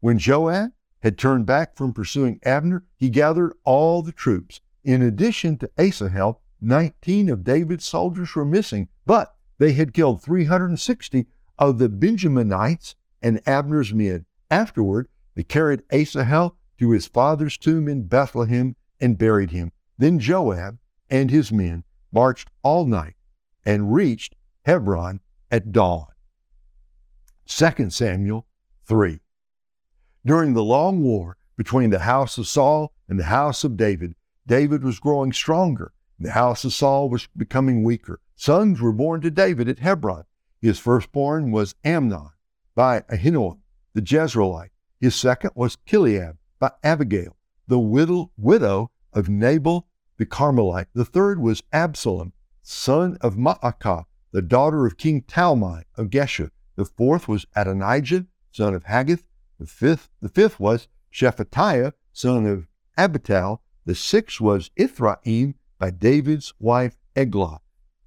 When 0.00 0.18
Joab 0.18 0.72
had 1.02 1.16
turned 1.16 1.46
back 1.46 1.76
from 1.76 1.94
pursuing 1.94 2.38
Abner, 2.44 2.84
he 2.96 3.08
gathered 3.08 3.54
all 3.64 4.02
the 4.02 4.12
troops. 4.12 4.60
In 4.84 5.00
addition 5.00 5.56
to 5.58 5.70
Asahel, 5.78 6.42
19 6.60 7.30
of 7.30 7.44
David's 7.44 7.86
soldiers 7.86 8.34
were 8.34 8.44
missing, 8.44 8.88
but 9.06 9.36
they 9.58 9.72
had 9.72 9.94
killed 9.94 10.22
360 10.22 11.26
of 11.58 11.78
the 11.78 11.88
Benjaminites 11.88 12.94
and 13.22 13.40
Abner's 13.46 13.94
men. 13.94 14.26
Afterward, 14.50 15.08
they 15.36 15.44
carried 15.44 15.82
Asahel 15.92 16.56
to 16.78 16.90
his 16.90 17.06
father's 17.06 17.56
tomb 17.56 17.86
in 17.86 18.08
Bethlehem 18.08 18.74
and 19.00 19.18
buried 19.18 19.50
him. 19.50 19.70
Then 19.98 20.18
Joab 20.18 20.78
and 21.08 21.30
his 21.30 21.52
men 21.52 21.84
marched 22.10 22.48
all 22.62 22.86
night 22.86 23.14
and 23.64 23.92
reached 23.92 24.34
Hebron 24.64 25.20
at 25.50 25.72
dawn. 25.72 26.06
2 27.46 27.90
Samuel 27.90 28.46
3. 28.86 29.20
During 30.24 30.54
the 30.54 30.64
long 30.64 31.02
war 31.02 31.36
between 31.56 31.90
the 31.90 32.00
house 32.00 32.38
of 32.38 32.48
Saul 32.48 32.92
and 33.08 33.20
the 33.20 33.24
house 33.24 33.62
of 33.62 33.76
David, 33.76 34.14
David 34.46 34.82
was 34.82 34.98
growing 34.98 35.32
stronger. 35.32 35.92
The 36.18 36.32
house 36.32 36.64
of 36.64 36.72
Saul 36.72 37.10
was 37.10 37.28
becoming 37.36 37.84
weaker. 37.84 38.20
Sons 38.36 38.80
were 38.80 38.92
born 38.92 39.20
to 39.20 39.30
David 39.30 39.68
at 39.68 39.80
Hebron. 39.80 40.24
His 40.60 40.78
firstborn 40.78 41.52
was 41.52 41.74
Amnon 41.84 42.30
by 42.74 43.02
Ahinoam 43.02 43.58
the 43.92 44.02
Jezreelite. 44.02 44.70
His 45.00 45.14
second 45.14 45.50
was 45.54 45.76
Chileab 45.86 46.38
by 46.58 46.72
Abigail, 46.82 47.36
the 47.68 47.78
widow, 47.78 48.30
widow 48.36 48.90
of 49.12 49.28
Nabal 49.28 49.86
the 50.16 50.26
Carmelite. 50.26 50.88
The 50.94 51.04
third 51.04 51.38
was 51.38 51.62
Absalom, 51.72 52.32
son 52.62 53.18
of 53.20 53.36
Maacah, 53.36 54.04
the 54.32 54.42
daughter 54.42 54.86
of 54.86 54.96
King 54.96 55.22
Talmai 55.22 55.84
of 55.96 56.08
Geshur. 56.08 56.50
The 56.76 56.84
fourth 56.84 57.28
was 57.28 57.46
Adonijah, 57.54 58.26
son 58.50 58.74
of 58.74 58.84
Haggith. 58.84 59.24
The 59.58 59.66
fifth, 59.66 60.10
the 60.20 60.28
fifth 60.28 60.58
was 60.58 60.88
Shephatiah, 61.12 61.92
son 62.12 62.46
of 62.46 62.66
Abital. 62.98 63.60
The 63.84 63.94
sixth 63.94 64.40
was 64.40 64.70
Ithream 64.78 65.54
by 65.78 65.90
David's 65.90 66.54
wife 66.58 66.96
Eglah. 67.14 67.60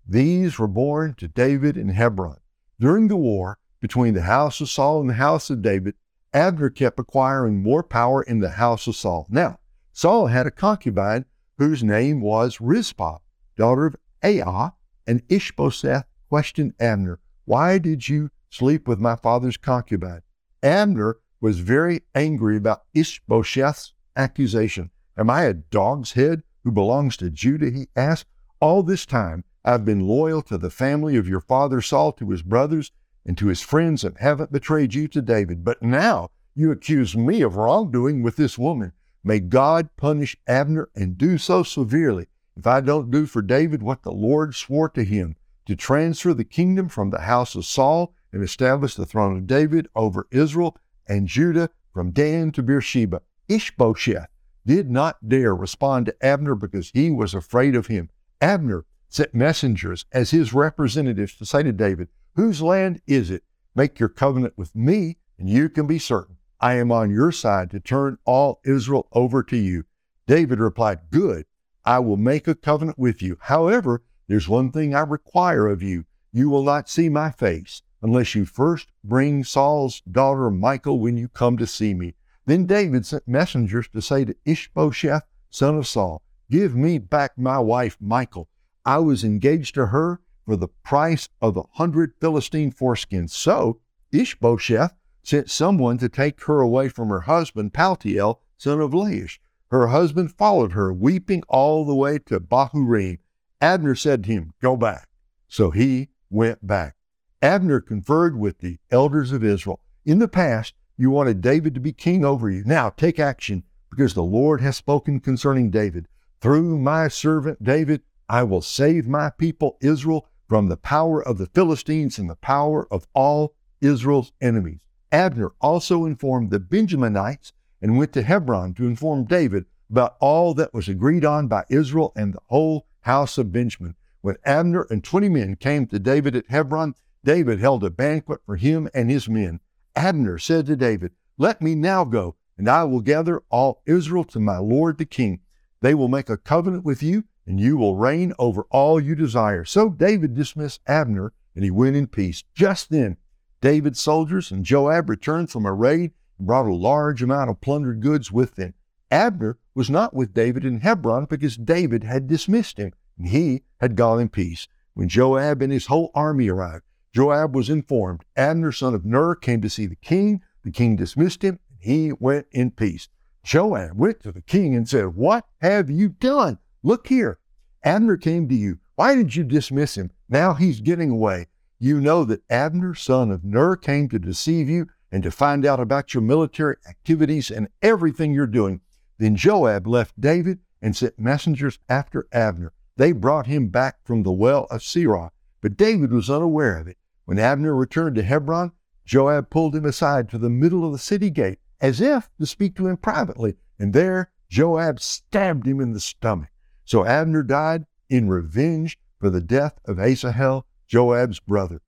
These 0.08 0.58
were 0.58 0.68
born 0.68 1.14
to 1.16 1.28
David 1.28 1.78
in 1.78 1.90
Hebron. 1.90 2.40
During 2.80 3.08
the 3.08 3.16
war 3.16 3.60
between 3.80 4.14
the 4.14 4.24
house 4.24 4.60
of 4.60 4.70
Saul 4.70 5.02
and 5.02 5.10
the 5.10 5.16
house 5.16 5.50
of 5.50 5.62
David, 5.62 5.96
Abner 6.34 6.70
kept 6.70 7.00
acquiring 7.00 7.64
more 7.64 7.84
power 7.84 8.22
in 8.22 8.40
the 8.40 8.52
house 8.52 8.88
of 8.88 8.96
Saul. 8.96 9.26
Now, 9.30 9.60
Saul 9.92 10.28
had 10.28 10.46
a 10.46 10.52
concubine 10.52 11.26
whose 11.58 11.84
name 11.84 12.22
was 12.22 12.62
Rizpah, 12.62 13.18
daughter 13.58 13.88
of 13.88 13.96
Aiah, 14.24 14.74
and 15.08 15.24
Ishbosheth 15.28 16.06
questioned 16.30 16.74
Abner, 16.80 17.20
Why 17.46 17.80
did 17.80 18.08
you 18.08 18.30
sleep 18.50 18.88
with 18.88 19.00
my 19.00 19.16
father's 19.16 19.58
concubine? 19.58 20.22
Abner 20.62 21.18
was 21.42 21.60
very 21.60 22.02
angry 22.14 22.58
about 22.58 22.84
Ishbosheth's 22.94 23.94
accusation. 24.16 24.92
Am 25.18 25.30
I 25.30 25.44
a 25.44 25.54
dog's 25.54 26.12
head 26.14 26.44
who 26.64 26.72
belongs 26.72 27.18
to 27.18 27.30
Judah? 27.30 27.72
He 27.72 27.88
asked. 27.96 28.28
All 28.62 28.84
this 28.84 29.06
time 29.06 29.46
I've 29.64 29.86
been 29.86 30.02
loyal 30.08 30.42
to 30.44 30.58
the 30.58 30.70
family 30.70 31.16
of 31.16 31.28
your 31.28 31.40
father 31.40 31.82
Saul, 31.82 32.12
to 32.14 32.30
his 32.30 32.42
brothers, 32.42 32.92
and 33.26 33.38
to 33.38 33.48
his 33.48 33.62
friends 33.62 34.04
and 34.04 34.18
haven't 34.18 34.52
betrayed 34.52 34.94
you 34.94 35.08
to 35.10 35.22
David. 35.22 35.64
But 35.64 35.82
now 35.82 36.32
you 36.56 36.72
accuse 36.72 37.16
me 37.16 37.42
of 37.42 37.56
wrongdoing 37.56 38.24
with 38.24 38.36
this 38.36 38.58
woman. 38.58 38.94
May 39.24 39.40
God 39.40 39.90
punish 39.98 40.38
Abner 40.48 40.90
and 40.96 41.18
do 41.18 41.38
so 41.38 41.64
severely 41.64 42.28
if 42.56 42.66
I 42.68 42.82
don't 42.82 43.12
do 43.12 43.26
for 43.26 43.42
David 43.42 43.84
what 43.84 44.04
the 44.04 44.12
Lord 44.12 44.56
swore 44.56 44.90
to 44.90 45.04
him 45.04 45.36
to 45.66 45.76
transfer 45.76 46.34
the 46.34 46.44
kingdom 46.44 46.90
from 46.90 47.10
the 47.10 47.22
house 47.22 47.56
of 47.56 47.66
Saul 47.66 48.14
and 48.34 48.44
establish 48.44 48.96
the 48.96 49.06
throne 49.06 49.38
of 49.38 49.48
David 49.48 49.88
over 49.96 50.28
Israel 50.32 50.78
and 51.08 51.28
Judah 51.28 51.70
from 51.94 52.12
Dan 52.12 52.52
to 52.52 52.64
Beersheba. 52.64 53.22
Ishbosheth 53.48 54.28
did 54.66 54.90
not 54.90 55.28
dare 55.28 55.56
respond 55.56 56.06
to 56.06 56.26
Abner 56.26 56.56
because 56.56 56.92
he 56.94 57.10
was 57.12 57.34
afraid 57.34 57.76
of 57.76 57.88
him. 57.88 58.10
Abner 58.42 58.86
sent 59.10 59.34
messengers 59.34 60.06
as 60.12 60.32
his 60.32 60.54
representatives 60.54 61.36
to 61.36 61.46
say 61.46 61.64
to 61.64 61.72
David, 61.72 62.10
Whose 62.40 62.62
land 62.62 63.02
is 63.06 63.30
it? 63.30 63.44
Make 63.76 64.00
your 64.00 64.08
covenant 64.08 64.54
with 64.56 64.74
me, 64.74 65.18
and 65.38 65.50
you 65.50 65.68
can 65.68 65.88
be 65.88 66.00
certain 66.00 66.38
I 66.62 66.76
am 66.76 66.90
on 66.90 67.12
your 67.12 67.34
side 67.34 67.70
to 67.72 67.82
turn 67.82 68.18
all 68.24 68.62
Israel 68.64 69.10
over 69.12 69.44
to 69.44 69.58
you. 69.58 69.84
David 70.26 70.58
replied, 70.58 71.10
Good, 71.12 71.48
I 71.84 72.00
will 72.00 72.16
make 72.16 72.48
a 72.48 72.56
covenant 72.56 72.98
with 72.98 73.22
you. 73.22 73.38
However, 73.42 74.04
there's 74.30 74.48
one 74.48 74.72
thing 74.72 74.96
I 74.96 75.02
require 75.02 75.68
of 75.68 75.84
you. 75.84 76.06
You 76.32 76.50
will 76.50 76.64
not 76.64 76.88
see 76.88 77.10
my 77.10 77.30
face 77.30 77.82
unless 78.02 78.34
you 78.36 78.46
first 78.46 78.88
bring 79.04 79.44
Saul's 79.44 80.00
daughter 80.10 80.50
Michal 80.50 80.98
when 80.98 81.18
you 81.18 81.28
come 81.28 81.58
to 81.58 81.68
see 81.68 81.94
me. 81.94 82.16
Then 82.46 82.66
David 82.66 83.06
sent 83.06 83.28
messengers 83.28 83.90
to 83.90 84.02
say 84.02 84.24
to 84.24 84.36
Ishbosheth, 84.46 85.24
son 85.50 85.76
of 85.76 85.88
Saul, 85.88 86.22
Give 86.50 86.74
me 86.74 87.00
back 87.00 87.38
my 87.38 87.60
wife 87.60 87.98
Michal. 88.00 88.48
I 88.86 89.00
was 89.00 89.26
engaged 89.26 89.76
to 89.76 89.88
her 89.88 90.22
for 90.50 90.56
the 90.56 90.68
price 90.84 91.30
of 91.44 91.56
a 91.58 91.62
hundred 91.74 92.12
Philistine 92.20 92.72
foreskins. 92.72 93.30
So 93.30 93.80
Ishbosheth 94.12 94.96
sent 95.22 95.48
someone 95.48 96.00
to 96.00 96.10
take 96.10 96.44
her 96.46 96.60
away 96.60 96.90
from 96.90 97.10
her 97.10 97.20
husband, 97.20 97.72
Paltiel, 97.72 98.40
son 98.58 98.82
of 98.82 98.90
Laish. 98.90 99.38
Her 99.70 99.90
husband 99.90 100.32
followed 100.32 100.72
her, 100.72 100.92
weeping 100.92 101.44
all 101.48 101.86
the 101.86 101.94
way 101.94 102.18
to 102.26 102.40
Bahurim. 102.40 103.20
Abner 103.62 103.94
said 103.94 104.24
to 104.24 104.32
him, 104.32 104.54
Go 104.60 104.76
back. 104.76 105.08
So 105.48 105.70
he 105.70 106.10
went 106.32 106.66
back. 106.66 106.96
Abner 107.44 107.80
conferred 107.80 108.36
with 108.36 108.58
the 108.58 108.80
elders 108.90 109.32
of 109.32 109.44
Israel. 109.44 109.82
In 110.04 110.18
the 110.18 110.28
past, 110.28 110.74
you 110.98 111.12
wanted 111.12 111.42
David 111.42 111.76
to 111.76 111.80
be 111.80 111.94
king 111.94 112.26
over 112.26 112.50
you. 112.50 112.64
Now 112.66 112.90
take 112.90 113.20
action, 113.20 113.62
because 113.92 114.16
the 114.16 114.24
Lord 114.24 114.62
has 114.62 114.78
spoken 114.78 115.20
concerning 115.20 115.70
David. 115.70 116.08
Through 116.42 116.80
my 116.80 117.08
servant 117.08 117.64
David, 117.64 118.02
I 118.28 118.42
will 118.42 118.64
save 118.64 119.08
my 119.08 119.30
people 119.30 119.78
Israel 119.82 120.28
from 120.50 120.68
the 120.68 120.78
power 120.78 121.24
of 121.24 121.38
the 121.38 121.46
Philistines 121.46 122.18
and 122.18 122.30
the 122.30 122.36
power 122.36 122.92
of 122.92 123.08
all 123.14 123.54
Israel's 123.80 124.34
enemies. 124.42 124.80
Abner 125.12 125.52
also 125.62 126.06
informed 126.06 126.50
the 126.50 126.60
Benjaminites 126.60 127.52
and 127.82 127.98
went 127.98 128.12
to 128.14 128.24
Hebron 128.24 128.74
to 128.74 128.88
inform 128.88 129.26
David 129.26 129.66
about 129.90 130.18
all 130.20 130.54
that 130.56 130.74
was 130.74 130.90
agreed 130.90 131.24
on 131.24 131.48
by 131.48 131.64
Israel 131.70 132.12
and 132.16 132.34
the 132.34 132.42
whole 132.48 132.88
house 133.02 133.38
of 133.38 133.52
Benjamin. 133.52 133.96
When 134.22 134.36
Abner 134.44 134.86
and 134.90 135.04
twenty 135.04 135.30
men 135.30 135.56
came 135.56 135.88
to 135.88 136.00
David 136.00 136.36
at 136.36 136.50
Hebron, 136.50 136.96
David 137.24 137.60
held 137.60 137.84
a 137.84 137.90
banquet 137.90 138.42
for 138.46 138.58
him 138.58 138.90
and 138.94 139.10
his 139.10 139.30
men. 139.30 139.60
Abner 139.96 140.38
said 140.38 140.66
to 140.66 140.76
David, 140.76 141.12
Let 141.38 141.62
me 141.62 141.76
now 141.76 142.04
go, 142.06 142.36
and 142.58 142.68
I 142.70 142.84
will 142.84 143.02
gather 143.02 143.44
all 143.50 143.82
Israel 143.86 144.24
to 144.26 144.40
my 144.40 144.58
lord 144.58 144.98
the 144.98 145.06
king. 145.06 145.42
They 145.82 145.94
will 145.94 146.10
make 146.10 146.30
a 146.30 146.38
covenant 146.38 146.84
with 146.84 147.02
you, 147.02 147.24
and 147.50 147.60
you 147.60 147.76
will 147.76 147.96
reign 147.96 148.32
over 148.38 148.62
all 148.70 149.02
you 149.02 149.16
desire. 149.16 149.66
So 149.66 149.90
David 149.90 150.36
dismissed 150.36 150.82
Abner, 150.86 151.34
and 151.56 151.64
he 151.64 151.72
went 151.72 151.96
in 151.96 152.06
peace. 152.06 152.44
Just 152.54 152.92
then, 152.92 153.18
David's 153.60 154.00
soldiers 154.00 154.52
and 154.52 154.64
Joab 154.64 155.10
returned 155.10 155.50
from 155.50 155.66
a 155.66 155.74
raid 155.74 156.12
and 156.38 156.46
brought 156.46 156.68
a 156.68 156.74
large 156.74 157.24
amount 157.24 157.50
of 157.50 157.60
plundered 157.60 158.02
goods 158.02 158.32
with 158.32 158.54
them. 158.54 158.76
Abner 159.10 159.58
was 159.74 159.90
not 159.90 160.14
with 160.14 160.32
David 160.32 160.64
in 160.64 160.82
Hebron 160.82 161.26
because 161.26 161.58
David 161.58 162.04
had 162.04 162.28
dismissed 162.28 162.78
him, 162.78 162.94
and 163.18 163.30
he 163.30 163.64
had 163.82 163.96
gone 163.96 164.20
in 164.20 164.30
peace. 164.30 164.68
When 164.94 165.10
Joab 165.10 165.64
and 165.64 165.74
his 165.74 165.88
whole 165.88 166.12
army 166.14 166.50
arrived, 166.50 166.84
Joab 167.16 167.56
was 167.56 167.68
informed. 167.68 168.26
Abner, 168.38 168.72
son 168.72 168.94
of 168.94 169.06
Ner, 169.06 169.34
came 169.34 169.62
to 169.62 169.72
see 169.72 169.88
the 169.88 169.96
king. 169.96 170.42
The 170.64 170.72
king 170.72 170.96
dismissed 170.96 171.42
him, 171.42 171.58
and 171.72 171.80
he 171.82 172.14
went 172.14 172.46
in 172.52 172.70
peace. 172.70 173.10
Joab 173.44 173.98
went 173.98 174.20
to 174.20 174.32
the 174.32 174.44
king 174.44 174.76
and 174.76 174.88
said, 174.88 175.16
What 175.16 175.48
have 175.62 175.90
you 175.90 176.10
done? 176.10 176.60
Look 176.82 177.08
here. 177.08 177.40
Abner 177.84 178.16
came 178.16 178.48
to 178.48 178.56
you. 178.56 178.80
Why 178.96 179.16
did 179.16 179.36
you 179.36 179.44
dismiss 179.44 179.98
him? 179.98 180.12
Now 180.30 180.54
he's 180.54 180.80
getting 180.80 181.10
away. 181.10 181.48
You 181.78 182.00
know 182.00 182.24
that 182.26 182.44
Abner, 182.50 182.94
son 182.94 183.32
of 183.32 183.44
Ner, 183.44 183.76
came 183.76 184.10
to 184.10 184.20
deceive 184.20 184.70
you 184.70 184.88
and 185.12 185.24
to 185.24 185.32
find 185.32 185.66
out 185.66 185.80
about 185.80 186.14
your 186.14 186.22
military 186.22 186.76
activities 186.88 187.52
and 187.52 187.68
everything 187.82 188.34
you're 188.34 188.48
doing. 188.48 188.82
Then 189.18 189.36
Joab 189.36 189.88
left 189.88 190.20
David 190.20 190.60
and 190.82 190.96
sent 190.96 191.20
messengers 191.20 191.80
after 191.90 192.28
Abner. 192.32 192.72
They 192.96 193.12
brought 193.12 193.48
him 193.48 193.68
back 193.68 193.98
from 194.04 194.24
the 194.24 194.32
well 194.32 194.68
of 194.70 194.82
Sirah, 194.82 195.32
but 195.62 195.78
David 195.78 196.12
was 196.12 196.30
unaware 196.30 196.78
of 196.78 196.88
it. 196.88 196.98
When 197.26 197.40
Abner 197.40 197.76
returned 197.76 198.16
to 198.16 198.24
Hebron, 198.24 198.72
Joab 199.06 199.50
pulled 199.50 199.76
him 199.76 199.86
aside 199.86 200.30
to 200.30 200.38
the 200.38 200.50
middle 200.50 200.86
of 200.86 200.92
the 200.92 200.98
city 200.98 201.30
gate, 201.30 201.60
as 201.82 202.00
if 202.00 202.30
to 202.40 202.46
speak 202.46 202.76
to 202.76 202.88
him 202.88 202.98
privately, 202.98 203.56
and 203.78 203.94
there 203.94 204.32
Joab 204.50 205.00
stabbed 205.00 205.66
him 205.66 205.80
in 205.80 205.94
the 205.94 206.00
stomach. 206.00 206.50
So 206.90 207.06
Abner 207.06 207.44
died 207.44 207.86
in 208.10 208.30
revenge 208.30 208.98
for 209.20 209.30
the 209.30 209.42
death 209.42 209.80
of 209.86 210.00
Asahel, 210.00 210.66
Joab's 210.88 211.40
brother. 211.40 211.84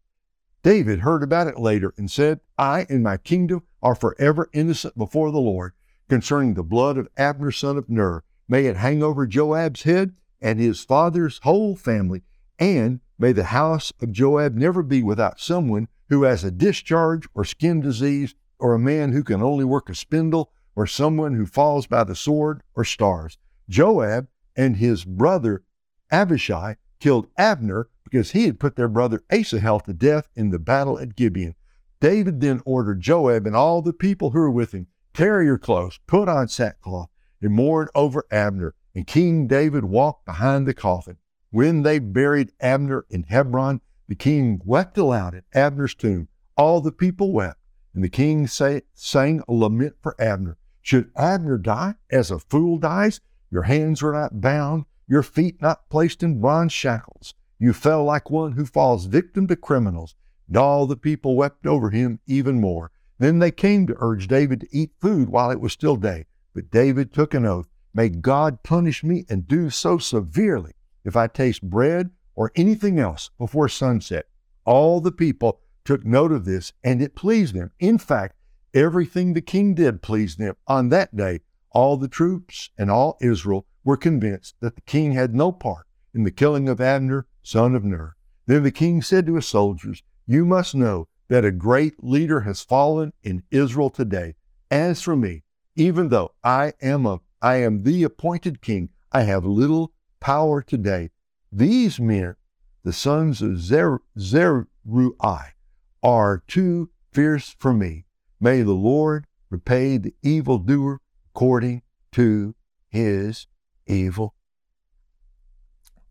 David 0.61 0.99
heard 0.99 1.23
about 1.23 1.47
it 1.47 1.57
later 1.57 1.91
and 1.97 2.11
said, 2.11 2.39
I 2.55 2.85
and 2.87 3.01
my 3.01 3.17
kingdom 3.17 3.63
are 3.81 3.95
forever 3.95 4.47
innocent 4.53 4.95
before 4.95 5.31
the 5.31 5.39
Lord 5.39 5.73
concerning 6.07 6.53
the 6.53 6.61
blood 6.61 6.99
of 6.99 7.07
Abner, 7.17 7.49
son 7.51 7.77
of 7.77 7.89
Ner. 7.89 8.23
May 8.47 8.67
it 8.67 8.77
hang 8.77 9.01
over 9.01 9.25
Joab's 9.25 9.81
head 9.81 10.13
and 10.39 10.59
his 10.59 10.83
father's 10.83 11.39
whole 11.39 11.75
family, 11.75 12.21
and 12.59 12.99
may 13.17 13.31
the 13.31 13.45
house 13.45 13.91
of 14.03 14.11
Joab 14.11 14.53
never 14.53 14.83
be 14.83 15.01
without 15.01 15.39
someone 15.39 15.87
who 16.09 16.21
has 16.25 16.43
a 16.43 16.51
discharge 16.51 17.27
or 17.33 17.43
skin 17.43 17.81
disease, 17.81 18.35
or 18.59 18.75
a 18.75 18.79
man 18.79 19.13
who 19.13 19.23
can 19.23 19.41
only 19.41 19.65
work 19.65 19.89
a 19.89 19.95
spindle, 19.95 20.51
or 20.75 20.85
someone 20.85 21.33
who 21.33 21.47
falls 21.47 21.87
by 21.87 22.03
the 22.03 22.15
sword 22.15 22.61
or 22.75 22.85
stars. 22.85 23.39
Joab 23.67 24.27
and 24.55 24.77
his 24.77 25.05
brother 25.05 25.63
Abishai 26.11 26.77
killed 26.99 27.27
Abner 27.37 27.89
because 28.03 28.31
he 28.31 28.45
had 28.45 28.59
put 28.59 28.75
their 28.75 28.87
brother 28.87 29.23
Asahel 29.31 29.79
to 29.81 29.93
death 29.93 30.27
in 30.35 30.49
the 30.49 30.59
battle 30.59 30.99
at 30.99 31.15
Gibeon. 31.15 31.55
David 31.99 32.41
then 32.41 32.61
ordered 32.65 32.99
Joab 32.99 33.45
and 33.45 33.55
all 33.55 33.81
the 33.81 33.93
people 33.93 34.31
who 34.31 34.39
were 34.39 34.51
with 34.51 34.73
him, 34.73 34.87
tear 35.13 35.41
your 35.43 35.57
clothes, 35.57 35.99
put 36.07 36.27
on 36.27 36.47
sackcloth, 36.47 37.09
and 37.41 37.53
mourn 37.53 37.87
over 37.95 38.25
Abner. 38.31 38.75
And 38.93 39.07
King 39.07 39.47
David 39.47 39.85
walked 39.85 40.25
behind 40.25 40.67
the 40.67 40.73
coffin. 40.73 41.17
When 41.51 41.83
they 41.83 41.99
buried 41.99 42.51
Abner 42.59 43.05
in 43.09 43.23
Hebron, 43.23 43.81
the 44.07 44.15
king 44.15 44.61
wept 44.65 44.97
aloud 44.97 45.35
at 45.35 45.45
Abner's 45.53 45.95
tomb. 45.95 46.27
All 46.57 46.81
the 46.81 46.91
people 46.91 47.31
wept, 47.31 47.59
and 47.93 48.03
the 48.03 48.09
king 48.09 48.47
say, 48.47 48.81
sang 48.93 49.41
a 49.47 49.53
lament 49.53 49.95
for 50.01 50.19
Abner. 50.19 50.57
Should 50.81 51.11
Abner 51.15 51.57
die 51.57 51.95
as 52.11 52.31
a 52.31 52.39
fool 52.39 52.77
dies? 52.77 53.21
Your 53.51 53.63
hands 53.63 54.01
were 54.01 54.13
not 54.13 54.41
bound, 54.41 54.85
your 55.07 55.23
feet 55.23 55.61
not 55.61 55.89
placed 55.89 56.23
in 56.23 56.39
bronze 56.39 56.73
shackles. 56.73 57.33
You 57.59 57.73
fell 57.73 58.03
like 58.03 58.31
one 58.31 58.53
who 58.53 58.65
falls 58.65 59.05
victim 59.05 59.47
to 59.47 59.55
criminals. 59.55 60.15
And 60.47 60.57
all 60.57 60.87
the 60.87 60.97
people 60.97 61.35
wept 61.35 61.67
over 61.67 61.89
him 61.89 62.19
even 62.25 62.59
more. 62.59 62.91
Then 63.19 63.39
they 63.39 63.51
came 63.51 63.85
to 63.87 63.95
urge 63.99 64.27
David 64.27 64.61
to 64.61 64.67
eat 64.71 64.93
food 64.99 65.29
while 65.29 65.51
it 65.51 65.59
was 65.59 65.73
still 65.73 65.95
day. 65.95 66.25
But 66.55 66.71
David 66.71 67.13
took 67.13 67.33
an 67.33 67.45
oath 67.45 67.67
May 67.93 68.07
God 68.07 68.63
punish 68.63 69.03
me 69.03 69.25
and 69.29 69.47
do 69.47 69.69
so 69.69 69.97
severely 69.97 70.73
if 71.03 71.15
I 71.17 71.27
taste 71.27 71.69
bread 71.69 72.11
or 72.35 72.51
anything 72.55 72.99
else 72.99 73.29
before 73.37 73.67
sunset. 73.67 74.27
All 74.63 75.01
the 75.01 75.11
people 75.11 75.59
took 75.83 76.05
note 76.05 76.31
of 76.31 76.45
this, 76.45 76.71
and 76.83 77.01
it 77.01 77.15
pleased 77.15 77.53
them. 77.53 77.71
In 77.79 77.97
fact, 77.97 78.35
everything 78.73 79.33
the 79.33 79.41
king 79.41 79.73
did 79.73 80.01
pleased 80.01 80.39
them. 80.39 80.55
On 80.67 80.89
that 80.89 81.15
day, 81.15 81.41
all 81.71 81.97
the 81.97 82.07
troops 82.07 82.69
and 82.77 82.89
all 82.89 83.17
Israel 83.21 83.65
were 83.83 83.97
convinced 83.97 84.55
that 84.59 84.75
the 84.75 84.81
king 84.81 85.13
had 85.13 85.33
no 85.33 85.51
part 85.51 85.87
in 86.13 86.23
the 86.23 86.31
killing 86.31 86.69
of 86.69 86.79
Abner, 86.79 87.25
son 87.43 87.75
of 87.75 87.83
Ner. 87.83 88.15
Then 88.45 88.63
the 88.63 88.71
king 88.71 89.01
said 89.01 89.25
to 89.25 89.35
his 89.35 89.47
soldiers, 89.47 90.03
You 90.25 90.45
must 90.45 90.75
know 90.75 91.07
that 91.29 91.45
a 91.45 91.51
great 91.51 92.03
leader 92.03 92.41
has 92.41 92.61
fallen 92.63 93.13
in 93.23 93.43
Israel 93.51 93.89
today. 93.89 94.35
As 94.69 95.01
for 95.01 95.15
me, 95.15 95.43
even 95.75 96.09
though 96.09 96.33
I 96.43 96.73
am 96.81 97.05
a 97.05 97.21
I 97.41 97.55
am 97.55 97.83
the 97.83 98.03
appointed 98.03 98.61
king, 98.61 98.89
I 99.11 99.23
have 99.23 99.45
little 99.45 99.93
power 100.19 100.61
today 100.61 101.09
these 101.51 101.99
men, 101.99 102.37
the 102.83 102.93
sons 102.93 103.41
of 103.41 103.59
Zer- 103.59 104.01
Zeruiah, 104.17 105.53
are 106.01 106.43
too 106.47 106.89
fierce 107.11 107.55
for 107.59 107.73
me. 107.73 108.05
May 108.39 108.61
the 108.61 108.71
Lord 108.71 109.27
repay 109.49 109.97
the 109.97 110.15
evildoer 110.21 111.01
according 111.33 111.81
to 112.11 112.55
his 112.89 113.47
evil. 113.87 114.35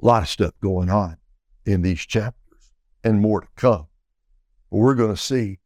A 0.02 0.06
lot 0.06 0.22
of 0.22 0.28
stuff 0.28 0.54
going 0.62 0.88
on 0.88 1.18
in 1.66 1.82
these 1.82 2.00
chapters 2.00 2.72
and 3.04 3.20
more 3.20 3.42
to 3.42 3.48
come. 3.54 3.87
We're 4.70 4.94
going 4.94 5.14
to 5.14 5.20
see 5.20 5.59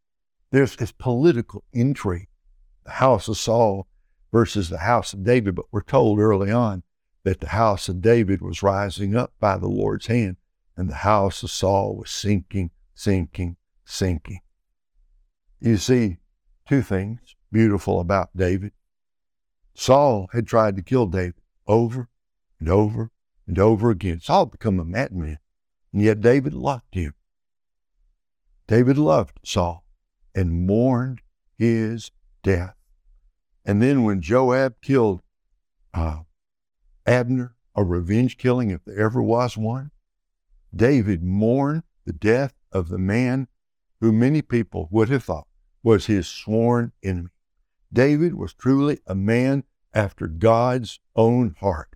there's 0.51 0.77
this 0.77 0.93
political 0.93 1.63
intrigue, 1.73 2.29
the 2.85 2.93
house 2.93 3.29
of 3.29 3.37
Saul 3.37 3.87
versus 4.33 4.69
the 4.69 4.79
house 4.79 5.13
of 5.13 5.23
David, 5.23 5.55
but 5.55 5.67
we're 5.71 5.83
told 5.83 6.19
early 6.19 6.51
on 6.51 6.83
that 7.23 7.41
the 7.41 7.49
house 7.49 7.89
of 7.89 8.01
David 8.01 8.43
was 8.43 8.63
rising 8.63 9.15
up 9.15 9.33
by 9.39 9.57
the 9.57 9.69
Lord's 9.69 10.07
hand, 10.07 10.37
and 10.77 10.91
the 10.91 10.97
house 10.97 11.43
of 11.43 11.51
Saul 11.51 11.97
was 11.97 12.11
sinking, 12.11 12.71
sinking, 12.95 13.57
sinking. 13.85 14.41
You 15.61 15.77
see 15.77 16.19
two 16.69 16.83
things 16.83 17.37
beautiful 17.53 18.01
about 18.01 18.31
David. 18.37 18.73
Saul 19.75 20.29
had 20.33 20.47
tried 20.47 20.77
to 20.77 20.83
kill 20.83 21.07
David 21.07 21.35
over 21.67 22.09
and 22.61 22.69
over 22.69 23.11
and 23.47 23.59
over 23.59 23.91
again. 23.91 24.21
Saul 24.21 24.47
had 24.47 24.53
become 24.53 24.79
a 24.79 24.85
madman, 24.85 25.39
and 25.93 26.03
yet 26.03 26.21
David 26.21 26.55
loved 26.55 26.95
him. 26.95 27.15
David 28.67 28.97
loved 28.97 29.39
Saul 29.45 29.85
and 30.35 30.67
mourned 30.67 31.21
his 31.59 32.11
death. 32.43 32.75
And 33.65 33.83
then 33.83 34.05
when 34.05 34.21
Joab 34.21 34.81
killed 34.81 35.23
uh, 35.93 36.21
Abner, 37.07 37.55
a 37.75 37.85
revenge 37.85 38.37
killing 38.37 38.71
if 38.71 38.85
there 38.85 38.99
ever 38.99 39.23
was 39.23 39.57
one. 39.57 39.91
David 40.75 41.23
mourned 41.23 41.83
the 42.05 42.13
death 42.13 42.55
of 42.73 42.89
the 42.89 42.99
man 42.99 43.49
who 44.01 44.13
many 44.13 44.43
people 44.43 44.89
would 44.91 45.09
have 45.09 45.25
thought 45.25 45.47
was 45.83 46.07
his 46.07 46.27
sworn 46.27 46.93
enemy. 47.03 47.29
David 47.95 48.35
was 48.35 48.53
truly 48.53 48.99
a 49.07 49.15
man 49.15 49.63
after 49.95 50.27
God's 50.27 50.99
own 51.15 51.55
heart. 51.61 51.95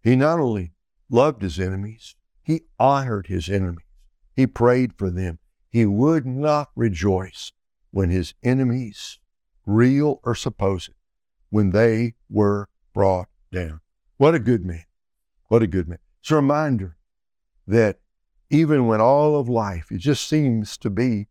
He 0.00 0.14
not 0.14 0.38
only 0.38 0.72
loved 1.10 1.42
his 1.42 1.58
enemies, 1.58 2.14
he 2.42 2.62
honored 2.78 3.26
his 3.26 3.48
enemies. 3.48 3.84
He 4.34 4.46
prayed 4.46 4.94
for 4.94 5.10
them. 5.10 5.40
He 5.68 5.84
would 5.86 6.24
not 6.24 6.70
rejoice 6.76 7.52
when 7.90 8.10
his 8.10 8.34
enemies, 8.42 9.18
real 9.66 10.20
or 10.22 10.34
supposed, 10.34 10.90
when 11.50 11.70
they 11.70 12.14
were 12.30 12.68
brought 12.94 13.28
down. 13.52 13.80
What 14.18 14.34
a 14.34 14.38
good 14.38 14.64
man. 14.64 14.84
What 15.48 15.62
a 15.62 15.66
good 15.66 15.88
man. 15.88 15.98
It's 16.20 16.30
a 16.30 16.36
reminder 16.36 16.96
that 17.66 17.98
even 18.50 18.86
when 18.86 19.00
all 19.00 19.38
of 19.38 19.48
life, 19.48 19.90
it 19.90 19.98
just 19.98 20.28
seems 20.28 20.76
to 20.78 20.90
be, 20.90 21.26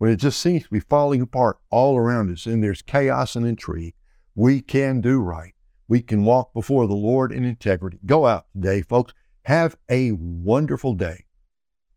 when 0.00 0.10
it 0.10 0.16
just 0.16 0.40
seems 0.40 0.62
to 0.62 0.70
be 0.70 0.80
falling 0.80 1.20
apart 1.20 1.58
all 1.68 1.98
around 1.98 2.32
us 2.32 2.46
and 2.46 2.64
there's 2.64 2.80
chaos 2.80 3.36
and 3.36 3.46
intrigue, 3.46 3.92
we 4.34 4.62
can 4.62 5.02
do 5.02 5.20
right. 5.20 5.52
We 5.88 6.00
can 6.00 6.24
walk 6.24 6.54
before 6.54 6.86
the 6.86 6.94
Lord 6.94 7.30
in 7.30 7.44
integrity. 7.44 7.98
Go 8.06 8.26
out 8.26 8.46
today, 8.54 8.80
folks. 8.80 9.12
Have 9.42 9.76
a 9.90 10.12
wonderful 10.12 10.94
day. 10.94 11.26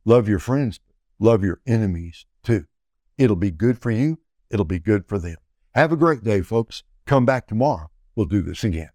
Love 0.03 0.27
your 0.27 0.39
friends, 0.39 0.81
love 1.17 1.45
your 1.45 1.61
enemies 1.65 2.25
too. 2.43 2.65
It'll 3.17 3.37
be 3.37 3.51
good 3.51 3.79
for 3.79 3.89
you. 3.89 4.19
It'll 4.49 4.65
be 4.65 4.79
good 4.79 5.07
for 5.07 5.17
them. 5.17 5.37
Have 5.73 5.93
a 5.93 5.97
great 5.97 6.25
day, 6.25 6.41
folks. 6.41 6.83
Come 7.05 7.25
back 7.25 7.47
tomorrow. 7.47 7.89
We'll 8.17 8.25
do 8.25 8.41
this 8.41 8.65
again. 8.65 8.89